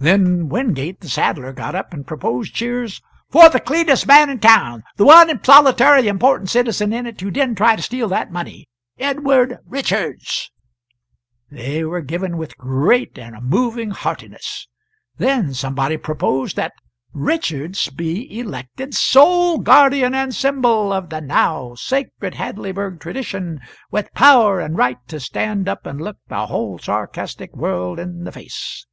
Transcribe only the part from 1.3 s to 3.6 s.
got up and proposed cheers "for the